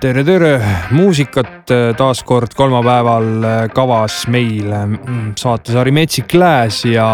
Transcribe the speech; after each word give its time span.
tere, 0.00 0.22
tere, 0.22 0.52
muusikat 0.94 1.70
äh, 1.74 1.88
taas 1.98 2.20
kord 2.26 2.54
kolmapäeval 2.56 3.28
äh, 3.42 3.56
kavas 3.74 4.20
meil 4.30 4.68
mm, 4.70 5.32
saatesari 5.38 5.92
Metsik 5.94 6.34
Lääs 6.38 6.84
ja 6.86 7.08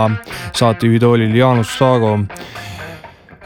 saatejuhi 0.53 1.01
toolil 1.01 1.35
Jaanus 1.37 1.73
Saago. 1.79 2.19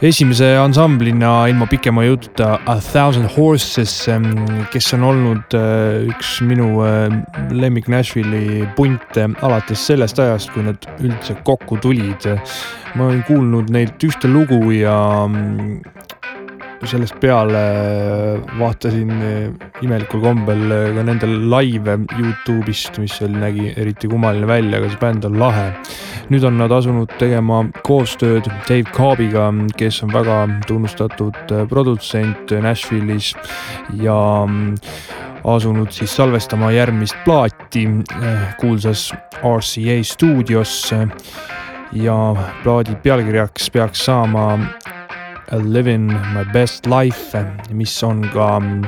esimese 0.01 0.57
ansamblina 0.57 1.47
ilma 1.47 1.65
pikema 1.67 2.03
jututa 2.03 2.59
A 2.65 2.75
Thousand 2.79 3.29
Horses, 3.37 4.07
ähm, 4.09 4.25
kes 4.71 4.93
on 4.93 5.03
olnud 5.03 5.55
äh, 5.55 6.07
üks 6.07 6.39
minu 6.41 6.83
lemmik 7.51 7.87
Nashville'i 7.87 8.67
punte 8.75 9.29
alates 9.41 9.87
sellest 9.87 10.19
ajast, 10.19 10.51
kui 10.51 10.63
nad 10.63 10.89
üldse 10.99 11.35
kokku 11.43 11.77
tulid. 11.77 12.27
ma 12.95 13.05
olen 13.05 13.23
kuulnud 13.23 13.69
neilt 13.69 14.03
ühte 14.03 14.27
lugu 14.27 14.71
ja 14.71 15.27
mm, 15.27 15.81
sellest 16.87 17.17
peale 17.19 17.59
vaatasin 18.59 19.09
imelikul 19.83 20.21
kombel 20.23 20.61
ka 20.95 21.03
nende 21.03 21.27
laive 21.27 21.97
Youtube'ist, 22.15 22.99
mis 23.01 23.17
oli, 23.25 23.39
nägi 23.41 23.73
eriti 23.77 24.07
kummaline 24.11 24.47
välja, 24.47 24.79
aga 24.79 24.91
see 24.91 25.01
bänd 25.01 25.27
on 25.27 25.39
lahe. 25.41 25.67
nüüd 26.29 26.43
on 26.45 26.59
nad 26.61 26.71
asunud 26.71 27.09
tegema 27.17 27.63
koostööd 27.83 28.45
Dave 28.67 28.91
Cobb'iga, 28.93 29.47
kes 29.77 30.03
on 30.05 30.13
väga 30.13 30.43
tunnustatud 30.67 31.55
produtsent 31.71 32.53
Nashville'is 32.53 33.33
ja 34.03 34.19
asunud 35.43 35.91
siis 35.91 36.15
salvestama 36.15 36.71
järgmist 36.71 37.17
plaati 37.25 37.87
kuulsas 38.59 39.09
RCA 39.41 40.03
stuudios 40.03 40.93
ja 41.93 42.17
plaadi 42.63 42.95
pealkirjaks 43.03 43.71
peaks 43.71 44.05
saama 44.05 44.59
Living 45.51 46.13
my 46.33 46.43
best 46.53 46.85
life, 46.85 47.37
mis 47.71 48.03
on 48.03 48.21
ka 48.33 48.59
mm, 48.59 48.85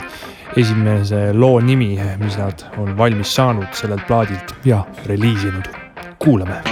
esimese 0.55 1.33
loo 1.33 1.59
nimi, 1.59 1.95
mis 2.21 2.37
nad 2.37 2.65
on 2.77 2.93
valmis 2.97 3.35
saanud 3.35 3.73
sellelt 3.73 4.07
plaadilt 4.07 4.55
ja 4.65 4.83
reliisinud. 5.05 5.65
kuulame 6.21 6.70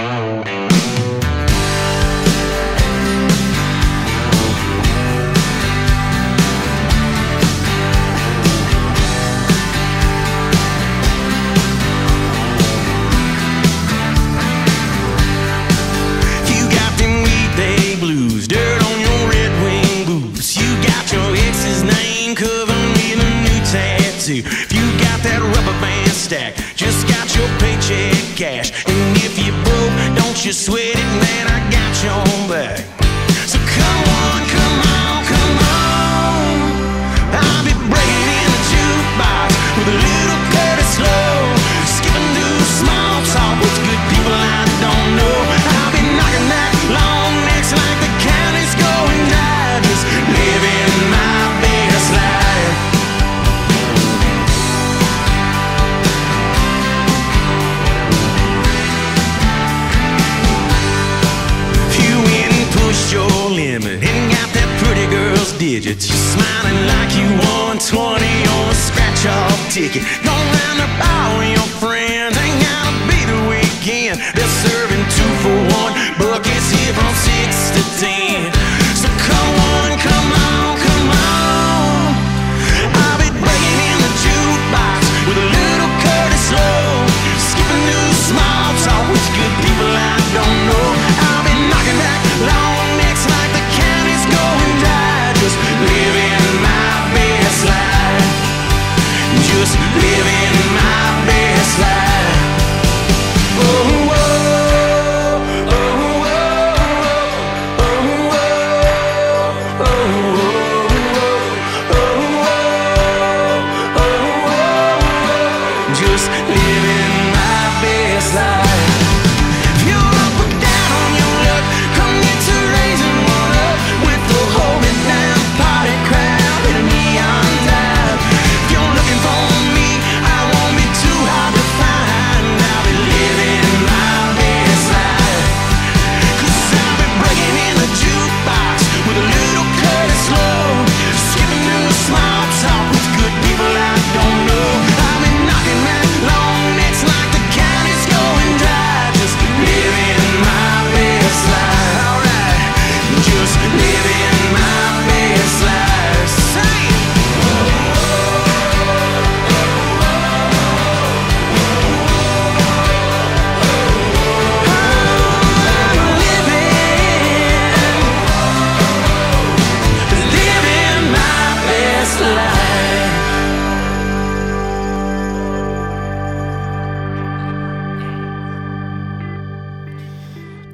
digits. 65.60 66.08
You're 66.08 66.16
smiling 66.16 66.86
like 66.86 67.12
you 67.20 67.28
won 67.44 67.76
20 67.76 68.24
on 68.48 68.70
a 68.70 68.74
scratch 68.74 69.26
off 69.26 69.60
ticket. 69.70 70.02
Going 70.24 70.48
round 70.56 70.80
with 70.80 71.52
your 71.52 71.68
friends, 71.76 71.99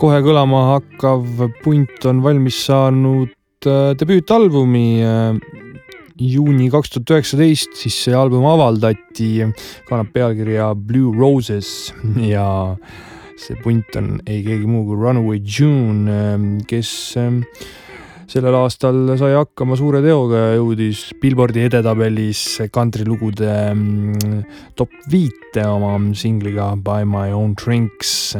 kohe 0.06 0.20
kõlama 0.22 0.58
hakkav 0.68 1.40
punt 1.64 2.04
on 2.06 2.20
valmis 2.22 2.60
saanud 2.68 3.66
äh, 3.66 3.88
debüütalbumi 3.98 4.82
äh, 5.02 5.38
juuni 6.22 6.68
kaks 6.70 6.92
tuhat 6.94 7.10
üheksateist, 7.16 7.72
siis 7.80 7.96
see 8.04 8.14
album 8.14 8.46
avaldati, 8.46 9.48
kannab 9.88 10.12
pealkirja 10.14 10.68
Blue 10.78 11.10
Roses 11.10 11.90
ja 12.22 12.46
see 13.34 13.58
punt 13.64 13.98
on 13.98 14.20
ei 14.30 14.44
keegi 14.46 14.70
muu 14.70 14.84
kui 14.86 15.00
Runaway 15.00 15.42
June, 15.42 16.06
äh, 16.06 16.46
kes 16.70 16.92
sellel 18.30 18.60
aastal 18.60 19.16
sai 19.18 19.32
hakkama 19.34 19.74
suure 19.80 20.04
teoga 20.06 20.44
ja 20.44 20.54
jõudis 20.60 21.02
Billboardi 21.18 21.66
edetabelis 21.66 22.44
kantrilugude 22.74 23.58
top 24.78 24.94
viite 25.10 25.66
oma 25.66 25.96
singliga 26.14 26.76
By 26.78 27.02
my 27.02 27.34
own 27.34 27.58
drinks 27.58 28.36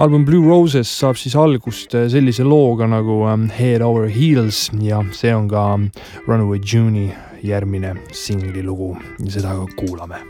album 0.00 0.24
Blue 0.24 0.48
Roses 0.48 0.88
saab 0.88 1.18
siis 1.20 1.34
algust 1.36 1.92
äh, 1.94 2.06
sellise 2.08 2.44
looga 2.46 2.88
nagu 2.88 3.20
ähm, 3.28 3.50
Head 3.52 3.84
Over 3.84 4.08
Heels 4.08 4.70
ja 4.80 5.02
see 5.12 5.34
on 5.36 5.48
ka 5.52 5.66
ähm, 5.74 5.90
Runaway 6.26 6.60
June'i 6.64 7.10
järgmine 7.44 7.96
singli 8.12 8.64
lugu. 8.64 8.94
Ja 9.20 9.36
seda 9.36 9.58
ka 9.60 9.68
kuulame. 9.76 10.24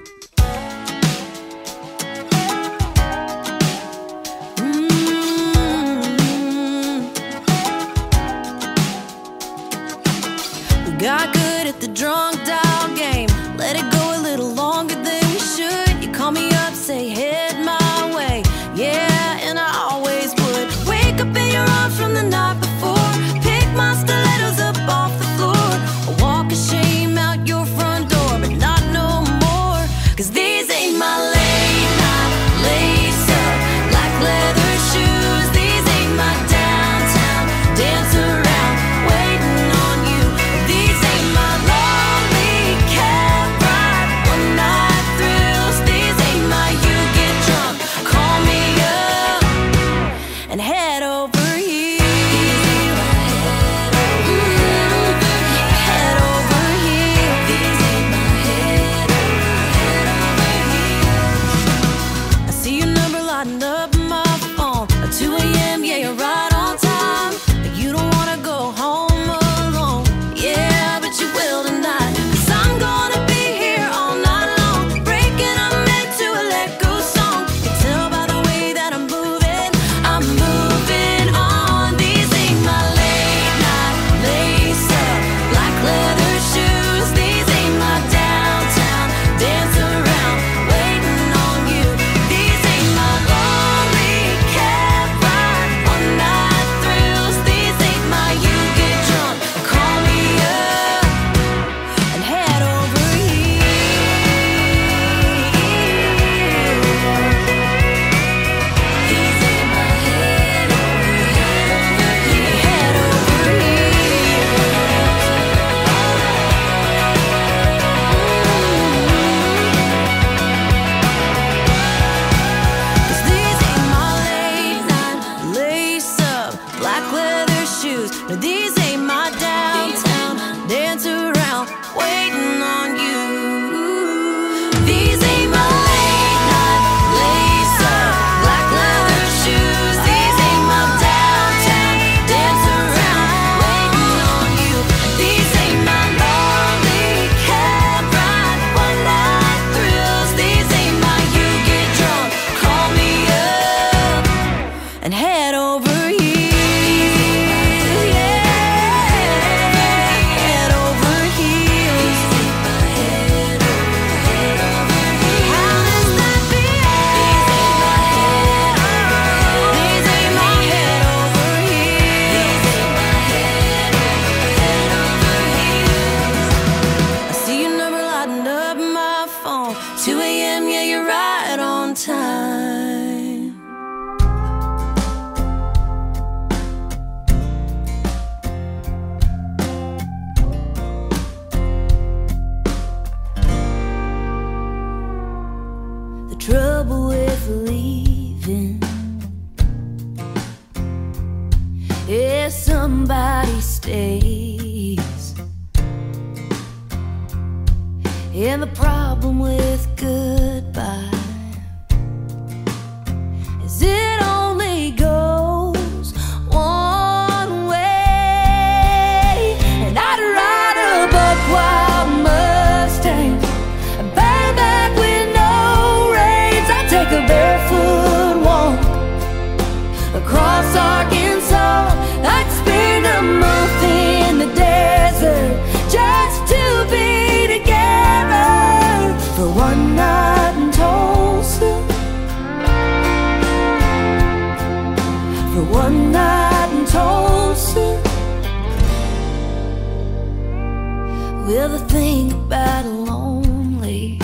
ever 251.61 251.79
think 251.90 252.33
about 252.33 252.87
lonely? 252.87 254.19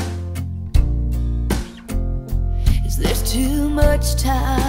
Is 2.86 2.96
there 2.96 3.14
too 3.26 3.68
much 3.68 4.16
time? 4.16 4.65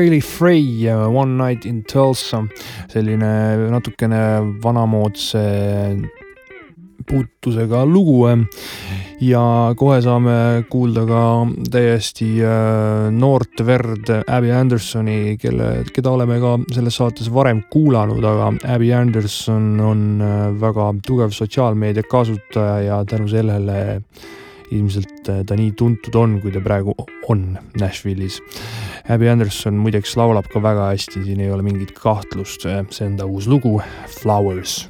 Riley 0.00 0.20
Frey 0.24 0.64
ja 0.86 0.96
One 1.08 1.36
Night 1.36 1.66
in 1.68 1.82
Tulsa, 1.84 2.40
selline 2.88 3.68
natukene 3.68 4.22
vanamoodse 4.62 5.42
puutusega 7.10 7.82
lugu 7.88 8.16
eh. 8.30 8.38
ja 9.24 9.42
kohe 9.76 9.98
saame 10.04 10.64
kuulda 10.70 11.04
ka 11.08 11.22
täiesti 11.72 12.28
eh, 12.40 13.10
noort 13.12 13.60
verd 13.66 14.12
Abby 14.22 14.52
Andersoni, 14.56 15.36
kelle, 15.40 15.70
keda 15.92 16.14
oleme 16.16 16.40
ka 16.40 16.56
selles 16.72 16.96
saates 17.00 17.28
varem 17.34 17.64
kuulanud, 17.72 18.24
aga 18.24 18.52
Abby 18.76 18.92
Anderson 18.96 19.72
on 19.84 20.04
eh, 20.24 20.36
väga 20.64 20.92
tugev 21.06 21.34
sotsiaalmeedia 21.36 22.08
kasutaja 22.08 22.80
ja 22.86 23.02
tänu 23.04 23.28
sellele 23.28 23.80
ilmselt 24.70 25.28
äh, 25.28 25.42
ta 25.46 25.58
nii 25.58 25.72
tuntud 25.78 26.16
on, 26.18 26.38
kui 26.42 26.52
ta 26.54 26.62
praegu 26.64 26.94
on 27.28 27.58
Nashville'is. 27.80 28.40
Abby 29.10 29.30
Anderson 29.30 29.78
muideks 29.80 30.16
laulab 30.20 30.48
ka 30.52 30.62
väga 30.62 30.92
hästi, 30.92 31.24
siin 31.26 31.42
ei 31.42 31.50
ole 31.50 31.66
mingit 31.66 31.94
kahtlust, 31.96 32.66
see 32.66 33.06
on 33.08 33.18
ta 33.18 33.26
uus 33.26 33.50
lugu 33.50 33.78
Flowers 34.20 34.84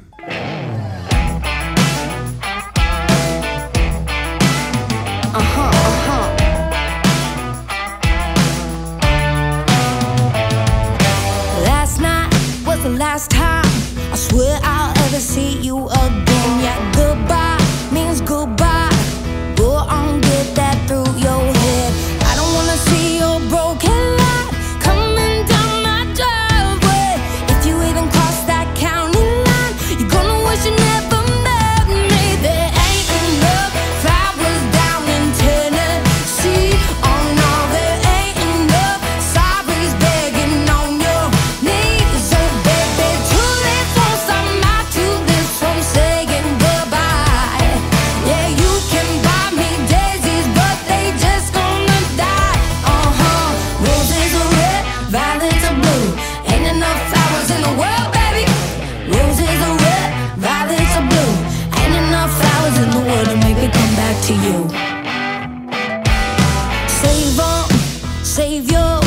Save 68.31 68.71
your 68.71 69.01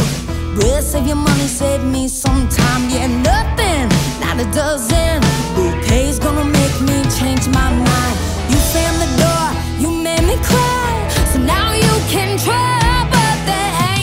breath, 0.54 0.84
save 0.84 1.06
your 1.06 1.16
money, 1.16 1.46
save 1.46 1.82
me 1.82 2.08
some 2.08 2.46
time. 2.50 2.90
Yeah, 2.90 3.06
nothing, 3.06 3.88
not 4.20 4.38
a 4.38 4.44
dozen. 4.52 5.22
Bouquet's 5.56 6.18
gonna 6.18 6.44
make 6.44 6.78
me 6.82 7.02
change 7.18 7.48
my 7.48 7.70
mind. 7.72 8.16
You 8.50 8.58
slammed 8.58 9.00
the 9.00 9.08
door, 9.22 9.46
you 9.80 9.90
made 10.02 10.24
me 10.24 10.36
cry. 10.44 11.08
So 11.32 11.38
now 11.38 11.72
you 11.72 11.94
can 12.10 12.36
try, 12.36 13.08
but 13.10 13.36
there 13.48 13.93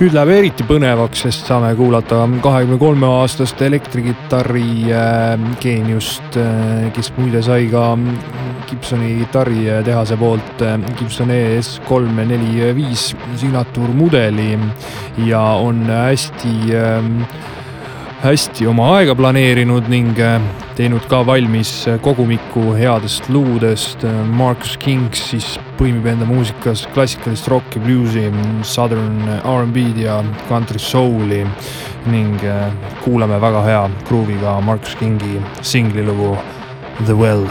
nüüd 0.00 0.14
läheb 0.16 0.30
eriti 0.32 0.64
põnevaks, 0.64 1.26
sest 1.26 1.48
saame 1.50 1.74
kuulata 1.76 2.22
kahekümne 2.40 2.78
kolme 2.80 3.08
aastast 3.18 3.60
elektrikitarri 3.60 4.88
äh, 4.96 5.34
geeniust 5.60 6.38
äh,, 6.40 6.86
kes 6.96 7.10
muide 7.18 7.42
sai 7.44 7.66
ka 7.68 7.82
Gibsoni 8.70 9.18
kitarritehase 9.18 10.16
poolt 10.16 10.64
äh, 10.64 10.78
Gibson 10.96 11.34
ES 11.34 11.74
kolm 11.84 12.16
neli 12.16 12.70
viis 12.78 13.10
signatuurmudeli. 13.42 14.54
Ja 15.26 15.42
on 15.60 15.84
hästi 15.90 16.72
hästi 18.20 18.66
oma 18.68 18.90
aega 18.98 19.14
planeerinud 19.16 19.86
ning 19.88 20.18
äh, 20.20 20.42
teinud 20.76 21.06
ka 21.08 21.22
valmis 21.26 21.72
kogumiku 22.04 22.74
headest 22.76 23.30
luudest. 23.32 24.04
Marcus 24.36 24.76
King 24.80 25.08
siis 25.16 25.54
põimib 25.78 26.08
enda 26.12 26.28
muusikas 26.28 26.84
klassikalist 26.94 27.48
rocki, 27.48 27.80
bluusi, 27.80 28.26
southern 28.62 29.24
R'n'B-d 29.40 30.04
ja 30.04 30.20
country 30.50 30.82
soul'i 30.82 31.42
ning 32.12 32.36
äh, 32.44 32.68
kuulame 33.04 33.40
väga 33.40 33.64
hea 33.64 33.82
gruuviga 34.08 34.60
Marcus 34.64 34.94
Kingi 35.00 35.40
singlilugu 35.64 36.36
The 37.06 37.16
Well 37.16 37.48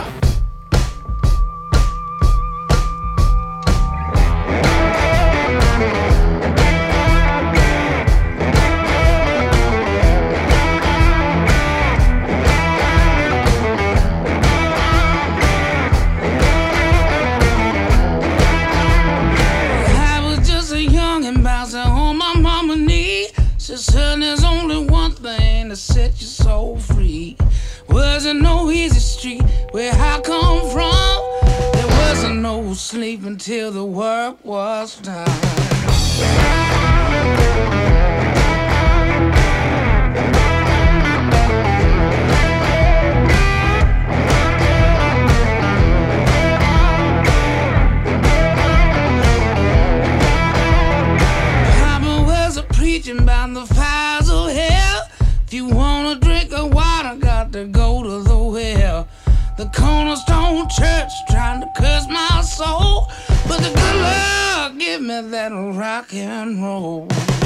rock 65.90 66.14
and 66.14 66.62
roll. 66.62 67.39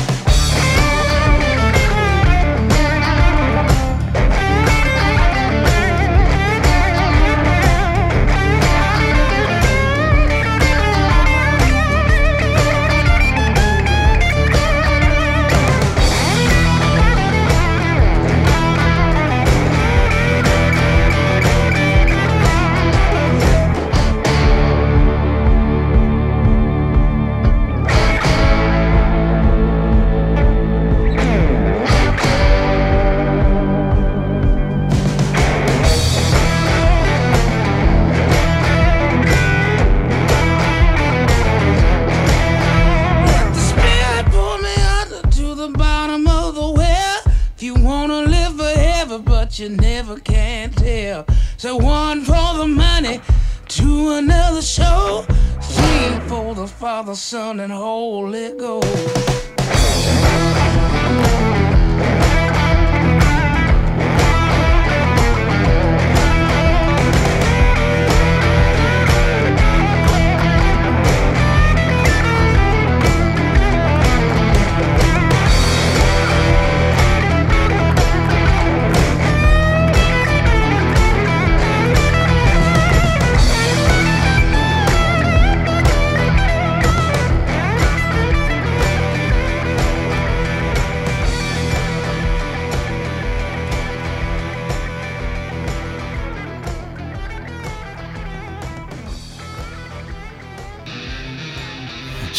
You 49.60 49.70
never 49.70 50.20
can 50.20 50.72
tell. 50.72 51.26
So 51.58 51.76
one 51.76 52.22
for 52.22 52.58
the 52.58 52.66
money, 52.68 53.22
to 53.68 54.14
another 54.14 54.62
show, 54.62 55.26
three 55.62 56.28
for 56.28 56.56
the 56.56 56.68
Father, 56.68 57.16
Son, 57.16 57.60
and 57.60 57.72
Holy 57.72 58.58
Ghost. 58.58 59.53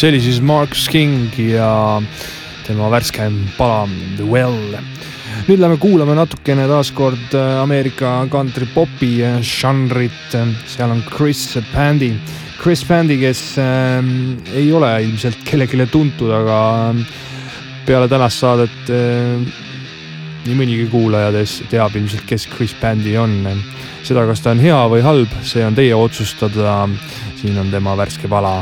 See 0.05 0.11
oli 0.13 0.21
siis 0.21 0.41
Marcus 0.45 0.89
King 0.93 1.33
ja 1.39 2.03
tema 2.67 2.91
värskeim 2.93 3.39
pala 3.57 3.87
The 4.19 4.27
Well. 4.29 4.75
nüüd 5.47 5.63
lähme 5.63 5.79
kuulame 5.81 6.13
natukene 6.19 6.67
taaskord 6.69 7.33
äh, 7.33 7.63
Ameerika 7.63 8.27
kantripopi 8.29 9.23
žanrit, 9.41 10.37
seal 10.69 10.93
on 10.93 11.01
Chris 11.09 11.47
Pandi. 11.73 12.11
Chris 12.61 12.85
Pandi, 12.85 13.17
kes 13.23 13.57
äh, 13.57 14.05
ei 14.53 14.69
ole 14.77 14.93
ilmselt 15.07 15.41
kellelegi 15.49 15.89
tuntud, 15.89 16.37
aga 16.37 16.61
ähm, 16.91 17.01
peale 17.89 18.09
tänast 18.13 18.45
saadet 18.45 18.93
äh, 18.93 19.41
nii 20.45 20.59
mõnigi 20.59 20.91
kuulaja 20.93 21.33
teab 21.73 21.97
ilmselt, 21.97 22.29
kes 22.29 22.45
Chris 22.53 22.77
Pandi 22.77 23.17
on. 23.17 23.41
seda, 24.05 24.27
kas 24.29 24.45
ta 24.45 24.53
on 24.53 24.61
hea 24.61 24.83
või 24.93 25.01
halb, 25.01 25.33
see 25.49 25.65
on 25.65 25.73
teie 25.73 25.97
otsustada. 25.97 26.83
siin 27.41 27.57
on 27.59 27.71
tema 27.73 27.97
värske 27.97 28.29
pala 28.29 28.59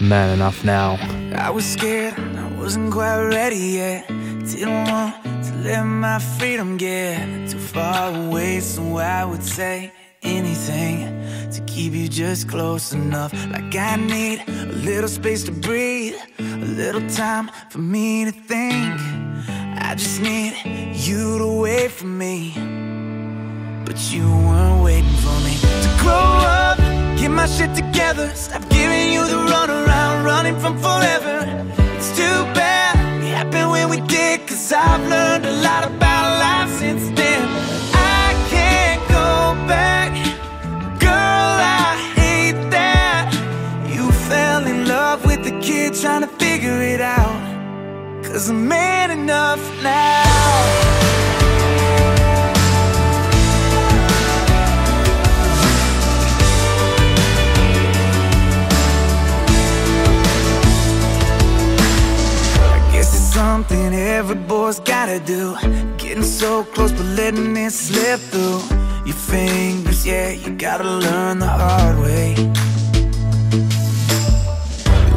Man 0.00 0.30
Enough 0.30 0.64
Now. 0.64 0.98
I 1.34 1.50
was 1.50 1.64
scared, 1.64 2.14
I 2.18 2.48
wasn't 2.58 2.92
quite 2.92 3.22
ready 3.22 3.56
yet. 3.56 4.06
Didn't 4.08 4.84
want 4.84 5.14
to 5.24 5.52
let 5.64 5.84
my 5.84 6.18
freedom 6.18 6.76
get 6.76 7.48
too 7.48 7.58
far 7.58 8.14
away, 8.14 8.60
so 8.60 8.98
I 8.98 9.24
would 9.24 9.42
say 9.42 9.92
anything 10.22 11.50
to 11.50 11.60
keep 11.62 11.94
you 11.94 12.08
just 12.08 12.48
close 12.48 12.92
enough. 12.92 13.32
Like 13.50 13.74
I 13.74 13.96
need 13.96 14.42
a 14.46 14.66
little 14.66 15.08
space 15.08 15.44
to 15.44 15.52
breathe, 15.52 16.16
a 16.38 16.42
little 16.42 17.06
time 17.08 17.50
for 17.70 17.78
me 17.78 18.26
to 18.26 18.32
think. 18.32 19.00
I 19.80 19.94
just 19.96 20.20
need 20.20 20.54
you 20.94 21.38
to 21.38 21.60
wait 21.62 21.90
for 21.90 22.06
me, 22.06 22.52
but 23.86 23.98
you 24.12 24.28
weren't 24.28 24.84
waiting 24.84 25.16
for 25.24 25.40
me 25.40 25.56
to 25.56 25.96
grow 26.00 26.12
up. 26.12 26.78
Get 27.16 27.30
my 27.30 27.46
shit 27.46 27.74
together, 27.74 28.30
stop 28.34 28.68
giving 28.68 29.12
you 29.12 29.26
the 29.26 29.36
runaround, 29.36 29.85
running 30.36 30.60
from 30.60 30.76
forever. 30.76 31.38
It's 31.96 32.10
too 32.20 32.38
bad 32.60 32.92
it 33.24 33.32
happened 33.40 33.70
when 33.70 33.88
we 33.88 34.00
did, 34.16 34.46
cause 34.46 34.70
I've 34.70 35.04
learned 35.14 35.46
a 35.46 35.54
lot 35.68 35.82
about 35.90 36.24
life 36.46 36.70
since 36.82 37.04
then. 37.18 37.42
I 38.22 38.26
can't 38.54 39.02
go 39.18 39.30
back, 39.74 40.10
girl, 41.06 41.52
I 41.88 41.90
hate 42.20 42.60
that. 42.78 43.24
You 43.94 44.04
fell 44.30 44.66
in 44.72 44.86
love 44.86 45.24
with 45.24 45.42
the 45.48 45.54
kid 45.66 45.94
trying 46.02 46.24
to 46.28 46.32
figure 46.44 46.82
it 46.82 47.00
out. 47.00 47.40
Cause 48.22 48.50
I'm 48.50 48.68
man 48.68 49.10
enough 49.10 49.62
now. 49.82 50.85
something 63.68 63.94
every 63.94 64.36
boy's 64.36 64.80
gotta 64.80 65.20
do. 65.20 65.56
Getting 65.98 66.22
so 66.22 66.64
close 66.64 66.92
but 66.92 67.06
letting 67.16 67.56
it 67.56 67.72
slip 67.72 68.20
through. 68.20 68.60
Your 69.04 69.14
fingers, 69.14 70.06
yeah, 70.06 70.30
you 70.30 70.52
gotta 70.56 70.84
learn 70.84 71.38
the 71.38 71.46
hard 71.46 71.98
way. 71.98 72.34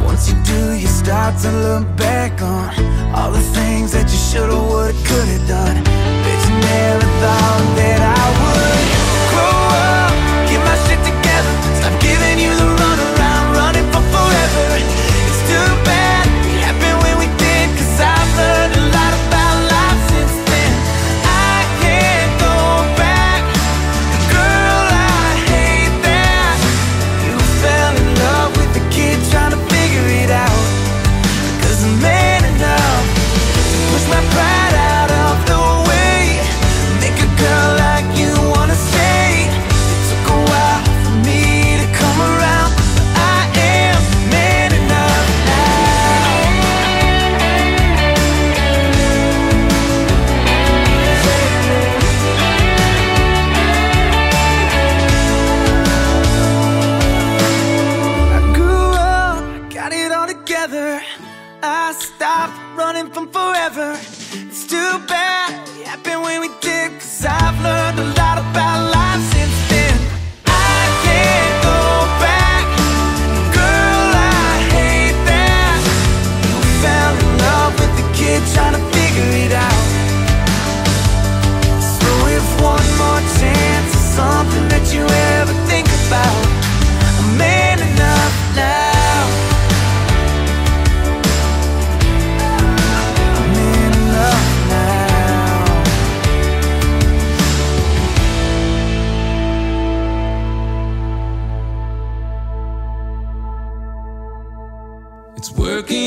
Once 0.04 0.28
you 0.28 0.36
do, 0.44 0.72
you 0.74 0.86
start 0.86 1.36
to 1.42 1.50
look 1.50 1.96
back 1.96 2.40
on 2.42 2.68
All 3.14 3.30
the 3.32 3.40
things 3.58 3.92
that 3.92 4.06
you 4.12 4.18
should've, 4.18 4.70
would've, 4.70 5.04
could've 5.04 5.48
done. 5.48 5.82
Bet 6.24 6.40
you 6.48 6.54
never 6.70 7.06
thought 7.20 7.74
that 7.76 8.00
I 8.18 8.26
would. 8.40 8.99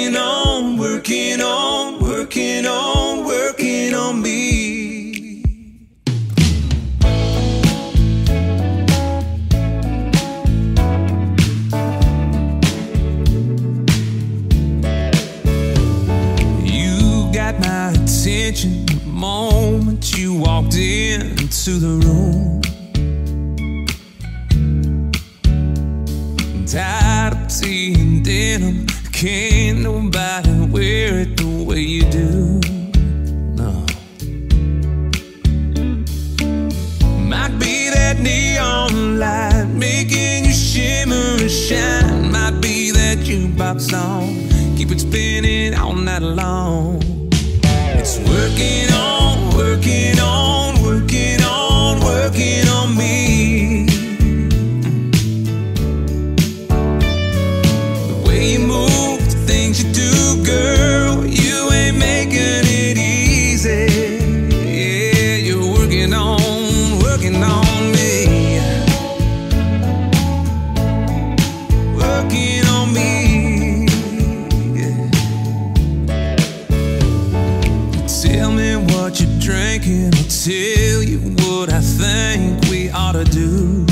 working 0.03 0.17
on, 0.17 0.77
working 0.77 1.41
on, 1.41 1.99
working 1.99 2.65
on, 2.65 3.25
working 3.25 3.93
on 3.93 4.21
me. 4.21 5.43
You 16.65 17.31
got 17.31 17.59
my 17.61 17.91
attention 17.91 18.85
the 18.87 19.01
moment 19.05 20.17
you 20.17 20.33
walked 20.37 20.75
into 20.75 21.79
the 21.79 21.95
room. 22.03 22.61
Tired 26.65 27.33
of 27.45 27.51
seeing 27.51 28.21
denim, 28.21 28.85
can't 29.13 29.52
wear 30.83 31.19
it 31.21 31.37
the 31.37 31.63
way 31.67 31.79
you 31.79 32.03
do. 32.19 32.59
No. 33.59 33.71
Might 37.33 37.55
be 37.63 37.75
that 37.97 38.19
neon 38.19 39.17
light 39.17 39.67
making 39.85 40.45
you 40.45 40.53
shimmer 40.53 41.29
and 41.43 41.49
shine. 41.49 42.31
Might 42.31 42.59
be 42.61 42.91
that 42.91 43.17
jukebox 43.19 43.81
song. 43.91 44.27
Keep 44.77 44.91
it 44.91 44.99
spinning 44.99 45.73
all 45.73 45.95
night 45.95 46.21
long. 46.21 47.01
It's 47.99 48.17
working 48.31 48.91
on, 48.91 49.55
working 49.55 50.19
on. 50.19 50.62
me 78.63 78.75
what 78.93 79.19
you're 79.19 79.39
drinking, 79.39 80.11
I'll 80.15 80.31
tell 80.45 81.03
you 81.03 81.19
what 81.43 81.67
I 81.71 81.81
think 81.81 82.63
we 82.69 82.89
ought 82.89 83.13
to 83.13 83.25
do. 83.25 83.85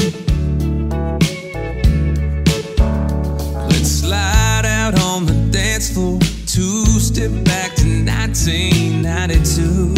Let's 3.72 3.92
slide 4.02 4.66
out 4.66 5.00
on 5.02 5.26
the 5.26 5.34
dance 5.52 5.90
floor, 5.94 6.20
two 6.46 6.86
step 7.10 7.32
back 7.44 7.76
to 7.82 7.88
1992. 8.06 9.94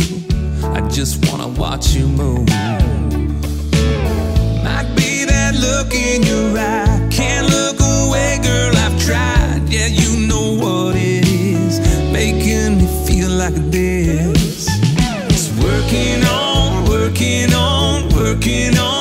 I 0.78 0.82
just 0.90 1.14
wanna 1.28 1.50
watch 1.50 1.94
you 1.94 2.08
move. 2.08 2.48
Might 4.68 4.90
be 4.96 5.26
that 5.26 5.54
look 5.66 5.94
in 5.94 6.24
your 6.24 6.58
eyes. 6.58 6.93
working 18.34 18.78
on. 18.80 18.93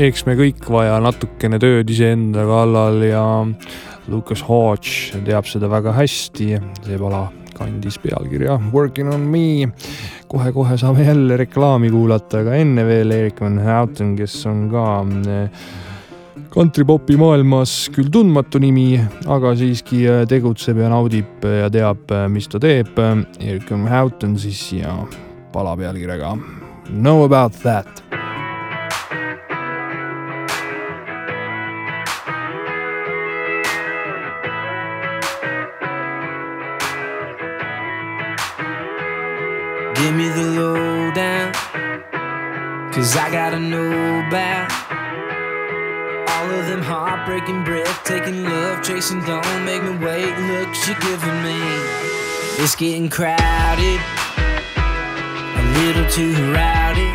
Eks 0.00 0.22
me 0.24 0.32
kõik 0.32 0.64
vaja 0.72 0.94
natukene 1.04 1.58
tööd 1.60 1.90
iseenda 1.92 2.46
kallal 2.48 3.02
ja 3.04 3.24
Lucas 4.08 4.40
Hodge 4.46 5.18
teab 5.26 5.44
seda 5.48 5.68
väga 5.68 5.92
hästi, 5.92 6.46
see 6.86 7.00
pala 7.00 7.26
kandis 7.52 7.98
pealkirja 8.00 8.56
Working 8.72 9.10
on 9.12 9.26
me 9.28 9.42
kohe,. 9.68 9.90
kohe-kohe 10.30 10.78
saame 10.80 11.04
jälle 11.04 11.36
reklaami 11.36 11.90
kuulata, 11.92 12.40
aga 12.40 12.56
enne 12.56 12.86
veel 12.88 13.12
Erik 13.12 13.42
Van 13.44 13.58
Houten, 13.60 14.14
kes 14.16 14.38
on 14.48 14.68
ka 14.72 14.86
kantripopi 16.54 17.18
maailmas 17.20 17.74
küll 17.92 18.08
tundmatu 18.08 18.62
nimi, 18.62 18.94
aga 19.28 19.52
siiski 19.58 20.06
tegutseb 20.30 20.80
ja 20.80 20.88
naudib 20.90 21.44
ja 21.44 21.68
teab, 21.70 22.08
mis 22.32 22.48
ta 22.48 22.62
teeb. 22.62 22.96
Erik 23.36 23.68
Van 23.70 23.84
Houten 23.90 24.38
siis 24.40 24.64
ja 24.80 24.96
pala 25.52 25.76
pealkirjaga 25.76 26.38
Know 26.88 27.22
about 27.26 27.52
that 27.62 28.19
Give 40.00 40.14
me 40.14 40.28
the 40.28 40.46
lowdown. 40.56 41.52
Cause 42.90 43.14
I 43.16 43.30
gotta 43.30 43.60
know 43.60 44.24
about 44.26 44.72
all 46.26 46.50
of 46.50 46.66
them 46.68 46.80
heartbreaking, 46.80 47.64
breathtaking 47.64 48.44
love 48.44 48.82
chasing. 48.82 49.20
Don't 49.26 49.64
make 49.66 49.82
me 49.82 49.98
wait. 49.98 50.32
Looks 50.48 50.88
you're 50.88 50.98
giving 51.00 51.42
me. 51.44 51.60
It's 52.64 52.74
getting 52.74 53.10
crowded, 53.10 54.00
a 55.60 55.64
little 55.84 56.08
too 56.08 56.32
rowdy. 56.50 57.12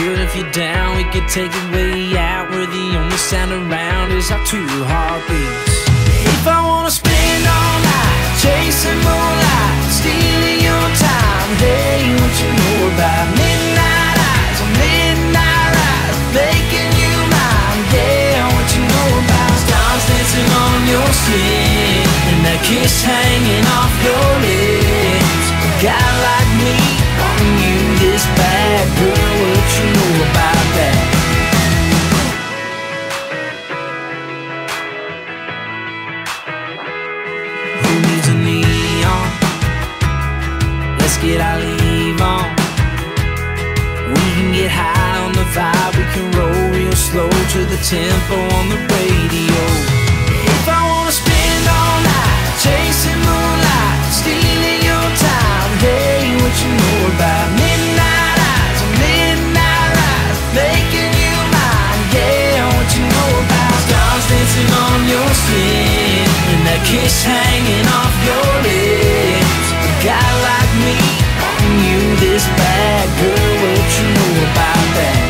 Girl, 0.00 0.18
if 0.24 0.34
you're 0.34 0.50
down, 0.52 0.96
we 0.96 1.04
could 1.12 1.28
take 1.28 1.52
it 1.52 1.66
way 1.74 2.16
out 2.16 2.48
where 2.48 2.66
the 2.66 2.96
only 2.96 3.18
sound 3.18 3.52
around 3.52 4.10
is 4.12 4.30
our 4.30 4.42
two 4.46 4.66
heartbeats. 4.88 5.84
If 6.32 6.46
I 6.48 6.66
wanna 6.66 6.90
spend 6.90 7.46
all 7.46 7.83
chasing 8.44 9.00
moonlight, 9.00 9.88
stealing 9.88 10.60
your 10.60 10.86
time, 11.00 11.50
hey, 11.64 12.12
what 12.12 12.34
you 12.44 12.50
know 12.60 12.92
about 12.92 13.26
midnight 13.40 14.18
eyes, 14.20 14.60
midnight 14.84 15.68
ride, 15.72 16.16
making 16.36 16.92
you 17.00 17.14
mine, 17.32 17.80
yeah, 17.96 18.44
what 18.52 18.68
you 18.76 18.84
know 18.84 19.08
about 19.24 19.54
stars 19.64 20.04
dancing 20.12 20.50
on 20.60 20.78
your 20.92 21.10
skin, 21.24 22.04
and 22.28 22.38
that 22.44 22.60
kiss 22.68 23.00
hanging 23.00 23.66
off 23.80 23.94
your 24.04 24.28
lips. 24.44 25.46
A 25.64 25.70
guy 25.80 26.08
like 26.28 26.50
me, 26.60 26.76
wanting 27.16 27.56
you 27.64 27.80
this 28.04 28.24
bad, 28.36 28.84
girl, 29.00 29.36
what 29.56 29.68
you 29.80 29.86
know 29.96 30.12
about 30.28 30.53
Get 41.24 41.40
our 41.40 41.58
leave 41.58 42.20
on. 42.20 42.52
We 44.12 44.24
can 44.36 44.52
get 44.52 44.70
high 44.70 45.24
on 45.24 45.32
the 45.32 45.46
vibe, 45.56 45.96
we 45.96 46.04
can 46.12 46.28
roll 46.36 46.68
real 46.68 46.92
slow 46.92 47.30
to 47.32 47.60
the 47.64 47.80
tempo 47.80 48.36
on 48.60 48.68
the 48.68 48.76
radio. 48.92 49.62
If 50.52 50.68
I 50.68 50.84
wanna 50.84 51.16
spend 51.16 51.64
all 51.64 51.96
night 52.04 52.60
chasing 52.60 53.16
moonlight, 53.24 54.00
stealing 54.12 54.84
your 54.84 55.08
time, 55.16 55.72
hey, 55.80 56.28
what 56.44 56.54
you 56.60 56.70
know 56.76 57.00
about 57.16 57.48
midnight 57.56 58.38
eyes, 58.44 58.80
midnight 59.00 59.96
making 60.52 61.08
you 61.08 61.34
mine, 61.56 62.00
yeah, 62.12 62.68
what 62.68 62.88
you 62.92 63.00
know 63.00 63.30
about 63.48 63.76
stars 63.80 64.24
dancing 64.28 64.70
on 64.76 64.98
your 65.08 65.30
skin, 65.40 66.28
and 66.52 66.60
that 66.68 66.84
kiss 66.84 67.24
hanging 67.24 67.88
off 67.96 68.12
your 68.28 68.50
lips. 68.60 69.68
A 69.88 69.92
guy 70.04 70.30
like 70.44 70.72
me, 70.84 70.96
you 71.78 72.16
this 72.16 72.46
bad, 72.46 73.06
girl, 73.20 73.54
what 73.62 73.84
you 73.98 74.06
know 74.14 74.32
about 74.50 74.86
that? 74.98 75.20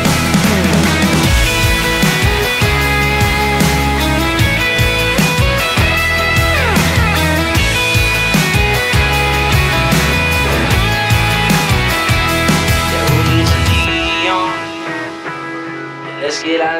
Let's 16.21 16.41
get 16.41 16.59
our 16.59 16.74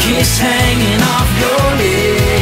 kiss 0.00 0.38
hanging 0.38 1.02
off 1.02 1.30
your 1.40 1.76
lips. 1.78 2.37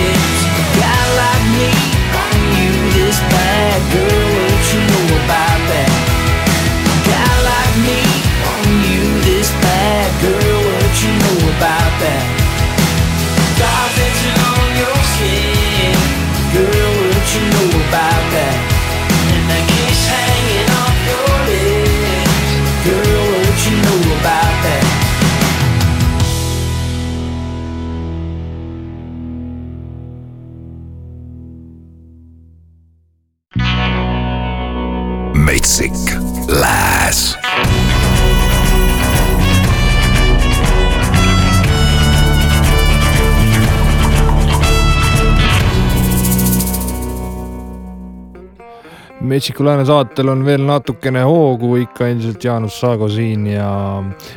Metsiku 49.36 49.64
Lääne 49.64 49.84
saatel 49.84 50.30
on 50.32 50.46
veel 50.46 50.62
natukene 50.64 51.20
hoogu, 51.28 51.74
ikka 51.76 52.06
endiselt 52.08 52.44
Jaanus 52.44 52.78
Saago 52.80 53.04
siin 53.12 53.42
ja 53.50 53.66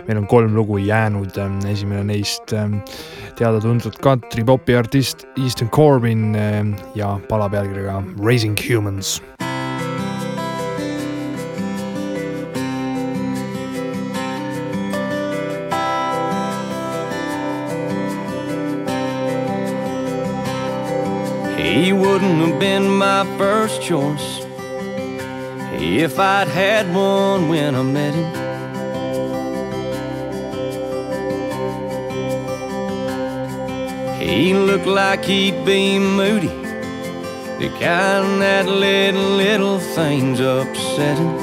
meil 0.07 0.17
on 0.19 0.25
kolm 0.27 0.51
lugu 0.55 0.77
jäänud. 0.77 1.37
esimene 1.71 2.03
neist 2.03 2.51
ähm, 2.53 2.81
teada-tuntud 3.35 3.95
country-popi 4.03 4.75
artist 4.75 5.23
Easton 5.37 5.69
Corbin 5.69 6.35
ähm, 6.35 6.73
ja 6.95 7.19
pala 7.29 7.49
pealkirjaga 7.49 8.03
Raising 8.25 8.57
Humans. 8.59 9.21
He 21.57 21.93
wouldn't 21.93 22.41
have 22.41 22.59
been 22.59 22.91
my 22.97 23.23
first 23.37 23.81
choice 23.81 24.48
if 25.81 26.19
I'd 26.19 26.49
had 26.49 26.93
one 26.93 27.47
when 27.47 27.73
I 27.73 27.81
met 27.81 28.13
him. 28.13 28.49
He 34.19 34.53
looked 34.53 34.85
like 34.85 35.23
he'd 35.23 35.65
be 35.65 35.97
moody, 35.97 36.47
the 36.47 37.69
kind 37.79 38.41
that 38.41 38.67
let 38.67 39.15
little 39.15 39.79
things 39.79 40.41
upset 40.41 41.17
him. 41.17 41.37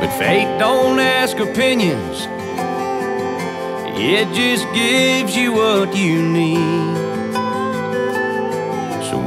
But 0.00 0.10
fate 0.18 0.58
don't 0.58 0.98
ask 0.98 1.38
opinions. 1.38 2.26
It 3.94 4.32
just 4.34 4.66
gives 4.74 5.36
you 5.36 5.52
what 5.52 5.94
you 5.94 6.22
need. 6.22 7.11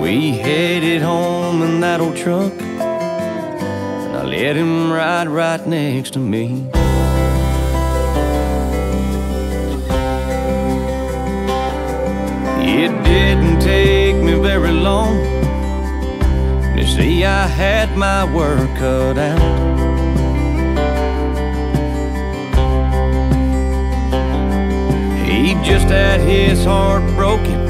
We 0.05 0.37
headed 0.37 1.01
home 1.01 1.63
in 1.63 1.79
that 1.79 1.99
old 1.99 2.15
truck, 2.15 2.53
and 2.61 4.15
I 4.15 4.23
let 4.23 4.55
him 4.55 4.91
ride 4.91 5.27
right 5.27 5.65
next 5.65 6.11
to 6.11 6.19
me. 6.19 6.67
It 12.61 12.91
didn't 13.03 13.59
take 13.61 14.17
me 14.17 14.33
very 14.39 14.73
long 14.73 15.17
You 16.77 16.85
see, 16.85 17.25
I 17.25 17.47
had 17.47 17.97
my 17.97 18.31
work 18.31 18.69
cut 18.77 19.17
out. 19.17 19.39
He 25.25 25.55
just 25.63 25.87
had 25.87 26.19
his 26.19 26.63
heart 26.63 27.01
broken, 27.15 27.64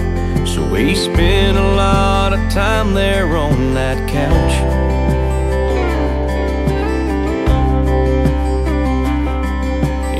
he 0.78 0.96
spent 0.96 1.58
a 1.58 1.68
lot 1.76 2.34
of 2.34 2.40
time 2.52 2.94
there 2.94 3.36
on 3.38 3.74
that 3.74 3.98
couch. 4.10 4.56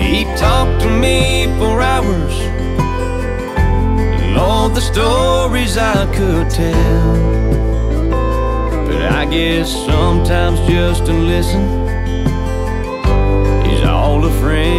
He 0.02 0.24
talked 0.38 0.82
to 0.84 0.90
me 0.90 1.46
for 1.58 1.82
hours. 1.82 2.36
All 4.38 4.70
the 4.70 4.82
stories 4.82 5.78
I 5.78 6.06
could 6.16 6.50
tell. 6.50 7.16
But 8.88 9.02
I 9.12 9.26
guess 9.26 9.72
sometimes 9.72 10.60
just 10.68 11.06
to 11.08 11.14
listen 11.14 11.64
is 13.72 13.84
all 13.84 14.24
a 14.24 14.32
friend 14.42 14.75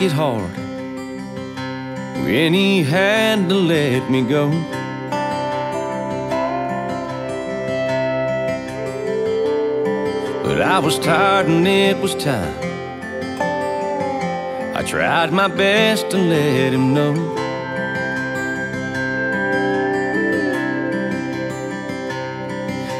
take 0.00 0.10
it 0.10 0.14
hard 0.14 0.56
when 2.24 2.54
he 2.54 2.82
had 2.82 3.48
to 3.48 3.54
let 3.54 4.10
me 4.10 4.22
go. 4.22 4.50
But 10.42 10.62
I 10.62 10.78
was 10.78 10.98
tired 10.98 11.46
and 11.46 11.66
it 11.66 11.98
was 11.98 12.14
time. 12.14 12.56
I 14.74 14.82
tried 14.86 15.32
my 15.32 15.48
best 15.48 16.08
to 16.10 16.16
let 16.16 16.72
him 16.72 16.94
know. 16.94 17.12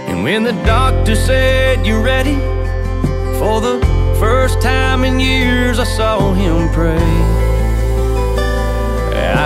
And 0.09 0.23
when 0.23 0.43
the 0.43 0.53
doctor 0.65 1.15
said 1.15 1.87
you're 1.87 2.03
ready, 2.03 2.37
for 3.39 3.61
the 3.63 3.90
first 4.21 4.61
time 4.61 5.03
in 5.03 5.19
years, 5.19 5.79
I 5.79 5.85
saw 5.85 6.35
him 6.35 6.69
pray. 6.75 7.11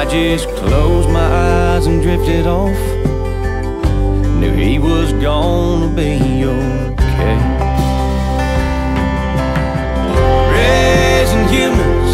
I 0.01 0.05
just 0.11 0.49
closed 0.57 1.09
my 1.09 1.29
eyes 1.47 1.87
and 1.87 2.03
drifted 2.03 2.45
off. 2.45 2.77
Knew 4.41 4.53
he 4.53 4.81
was 4.81 5.13
gonna 5.13 5.95
be 5.95 6.45
okay. 6.45 7.39
Raising 10.57 11.47
humans 11.57 12.13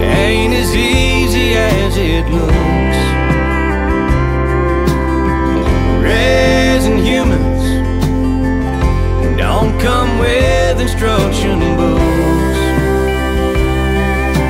ain't 0.00 0.54
as 0.54 0.72
easy 0.76 1.54
as 1.54 1.96
it 1.96 2.24
looks. 2.38 3.00
Raising 6.04 6.98
humans 7.04 7.47
don't 9.60 9.80
come 9.80 10.18
with 10.20 10.80
instruction 10.80 11.58
books. 11.76 12.60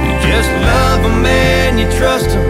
You 0.04 0.14
just 0.28 0.50
love 0.68 1.00
a 1.12 1.14
man, 1.28 1.78
you 1.78 1.86
trust 1.98 2.28
him, 2.28 2.44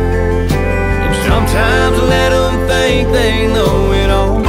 and 1.04 1.14
sometimes 1.28 1.96
let 2.14 2.30
them 2.30 2.54
think 2.66 3.12
they 3.12 3.46
know 3.46 3.92
it 3.92 4.10
all. 4.10 4.42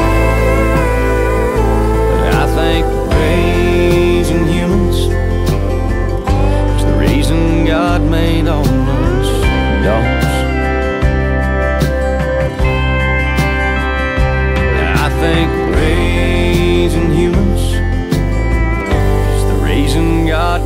But 2.22 2.34
I 2.44 2.46
think 2.58 2.84
raising 3.14 4.48
humans 4.48 4.98
is 6.78 6.84
the 6.90 6.96
reason 6.98 7.66
God 7.66 8.02
made 8.02 8.48
all 8.48 8.66
us 8.66 9.30
dogs. 9.86 10.32
I 15.06 15.10
think 15.22 15.69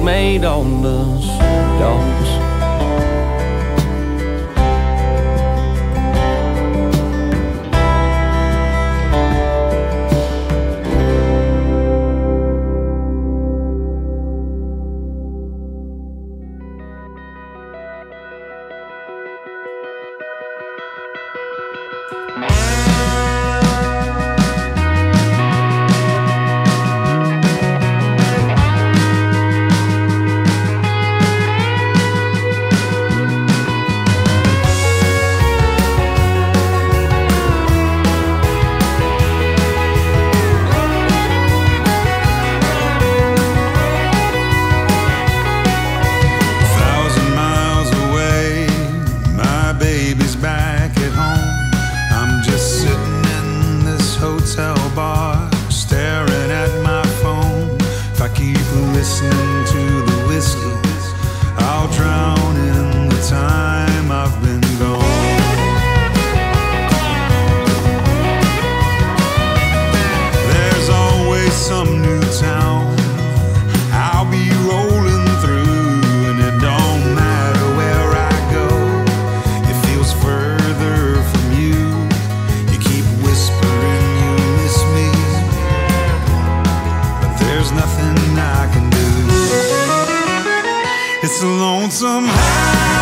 made 0.04 0.44
on 0.44 0.86
us. 0.86 2.13
there's 87.64 87.72
nothing 87.72 88.38
I 88.38 88.70
can 88.74 88.90
do. 88.90 88.98
It's 91.26 91.42
a 91.42 91.48
lonesome 91.48 92.26
high. 92.26 92.93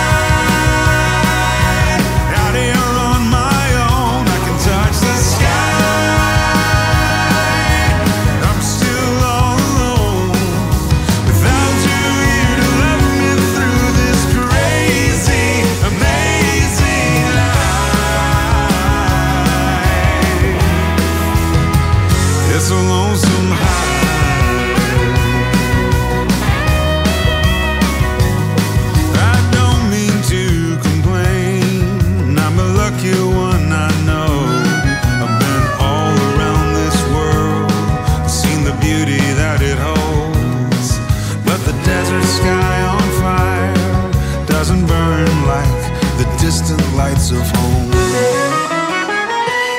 distant 46.51 46.95
lights 46.97 47.31
of 47.31 47.49
home. 47.55 47.91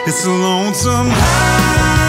It's 0.07 0.25
a 0.25 0.31
lonesome 0.31 1.09
high. 1.11 2.02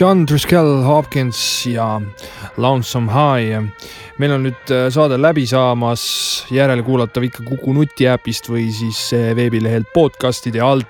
John 0.00 0.26
Driscoll 0.26 0.82
Hopkins 0.82 1.66
ja 1.66 2.00
Lonesome 2.56 3.12
High. 3.12 3.60
meil 4.18 4.32
on 4.32 4.46
nüüd 4.46 4.72
äh, 4.72 4.86
saade 4.88 5.18
läbi 5.20 5.44
saamas, 5.48 6.04
järelkuulatav 6.48 7.26
ikka 7.28 7.44
Kuku 7.44 7.74
nutiäpist 7.76 8.48
või 8.48 8.70
siis 8.72 9.10
äh, 9.12 9.34
veebilehelt 9.36 9.92
podcast'ide 9.92 10.64
alt. 10.64 10.88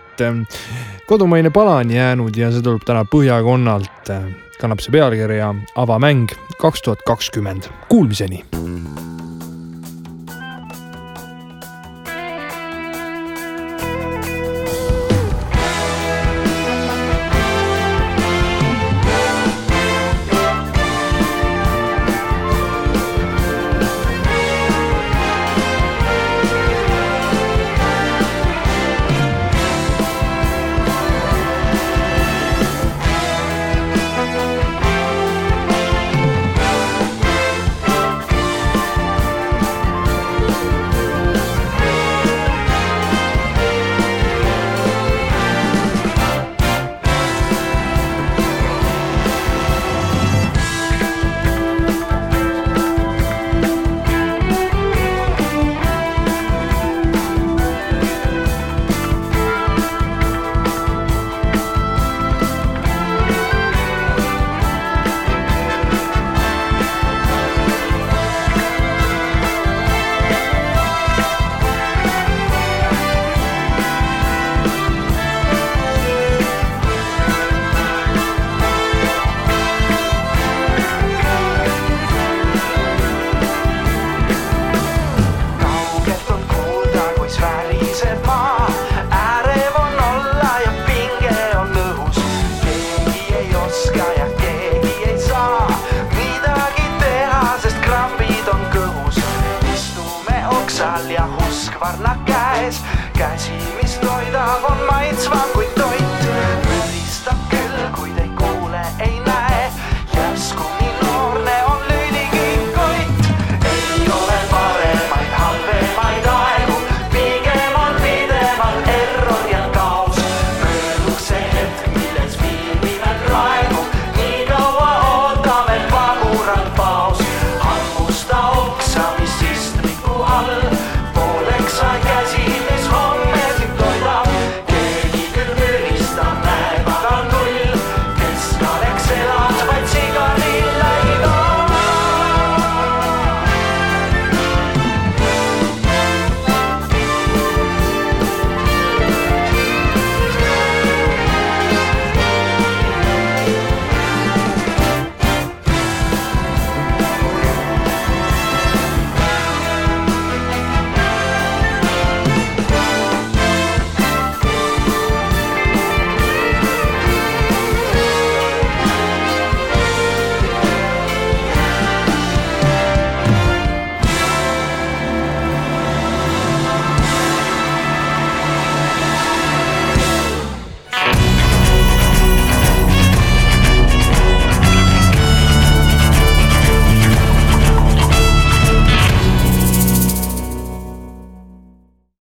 kodumaine 1.08 1.50
pala 1.50 1.80
on 1.82 1.90
jäänud 1.90 2.36
ja 2.36 2.52
see 2.52 2.62
tuleb 2.62 2.86
täna 2.86 3.02
põhjakonnalt. 3.02 4.14
kannab 4.60 4.78
see 4.78 4.94
pealkirja 4.94 5.54
Avamäng 5.74 6.30
kaks 6.60 6.82
tuhat 6.82 7.02
kakskümmend. 7.02 7.66
Kuulmiseni 7.88 8.44